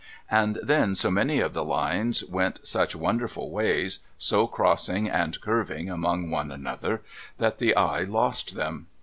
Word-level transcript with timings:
And 0.31 0.57
then 0.63 0.95
so 0.95 1.11
many 1.11 1.41
of 1.41 1.53
the 1.53 1.63
Lines 1.63 2.25
went 2.25 2.65
such 2.65 2.95
wonderful 2.95 3.51
ways, 3.51 3.99
so 4.17 4.47
crossing 4.47 5.07
and 5.07 5.39
curving 5.41 5.91
among 5.91 6.31
one 6.31 6.49
another, 6.49 7.03
that 7.37 7.59
the 7.59 7.75
eye 7.75 8.01
lost 8.01 8.55
them. 8.55 8.87